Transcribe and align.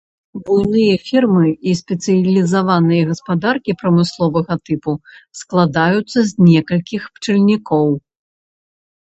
Буйныя 0.45 0.93
фермы 1.09 1.47
і 1.71 1.75
спецыялізаваныя 1.81 3.03
гаспадаркі 3.11 3.71
прамысловага 3.83 4.53
тыпу 4.71 4.91
складаюцца 5.43 6.19
з 6.33 6.49
некалькіх 6.49 7.03
пчальнікоў. 7.21 7.87